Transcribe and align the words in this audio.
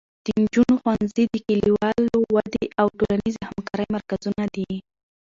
د 0.25 0.27
نجونو 0.41 0.73
ښوونځي 0.81 1.23
د 1.31 1.35
کلیوالو 1.47 2.17
ودې 2.33 2.65
او 2.81 2.87
ټولنیزې 2.99 3.41
همکارۍ 3.49 3.87
مرکزونه 3.95 4.43
دي. 4.55 4.69